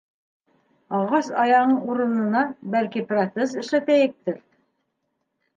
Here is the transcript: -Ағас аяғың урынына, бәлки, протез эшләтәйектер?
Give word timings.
-Ағас 0.99 1.27
аяғың 1.43 1.75
урынына, 1.95 2.43
бәлки, 2.77 3.05
протез 3.13 3.55
эшләтәйектер? 3.65 4.45